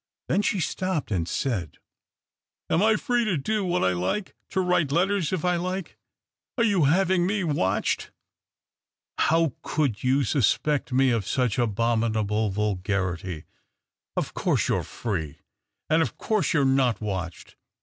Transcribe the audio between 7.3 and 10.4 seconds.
watched?"" How could you